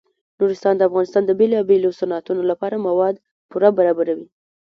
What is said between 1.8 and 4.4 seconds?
صنعتونو لپاره مواد پوره برابروي.